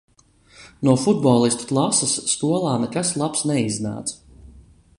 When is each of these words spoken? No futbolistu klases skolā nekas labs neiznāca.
No 0.87 0.93
futbolistu 1.01 1.67
klases 1.71 2.15
skolā 2.31 2.73
nekas 2.85 3.13
labs 3.23 3.45
neiznāca. 3.51 4.19